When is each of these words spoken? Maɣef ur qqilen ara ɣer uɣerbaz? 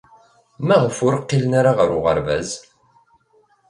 Maɣef 0.67 0.97
ur 1.07 1.15
qqilen 1.23 1.53
ara 1.59 1.71
ɣer 1.77 1.89
uɣerbaz? 1.97 2.49